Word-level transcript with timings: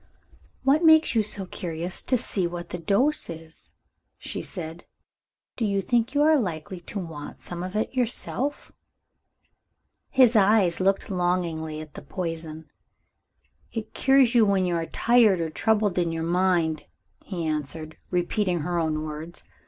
"What 0.63 0.83
makes 0.83 1.13
you 1.13 1.21
so 1.21 1.45
curious 1.45 2.01
to 2.01 2.17
see 2.17 2.47
what 2.47 2.69
the 2.69 2.79
dose 2.79 3.29
is?" 3.29 3.75
she 4.17 4.41
said. 4.41 4.87
"Do 5.57 5.63
you 5.63 5.79
think 5.79 6.15
you 6.15 6.23
are 6.23 6.39
likely 6.39 6.79
to 6.79 6.97
want 6.97 7.39
some 7.43 7.61
of 7.61 7.75
it 7.75 7.93
yourself?" 7.93 8.71
His 10.09 10.35
eyes 10.35 10.79
looked 10.79 11.11
longingly 11.11 11.81
at 11.81 11.93
the 11.93 12.01
poison. 12.01 12.71
"It 13.71 13.93
cures 13.93 14.33
you 14.33 14.43
when 14.43 14.65
you 14.65 14.73
are 14.73 14.87
tired 14.87 15.39
or 15.39 15.51
troubled 15.51 15.99
in 15.99 16.11
your 16.11 16.23
mind," 16.23 16.85
he 17.23 17.45
answered, 17.45 17.95
repeating 18.09 18.61
her 18.61 18.79
own 18.79 19.03
words. 19.03 19.43